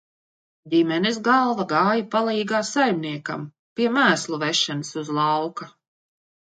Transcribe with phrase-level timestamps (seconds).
[0.73, 3.47] Ģimenes galva gāja palīgā saimniekam,
[3.79, 5.75] pie mēslu vešanas uz lauka.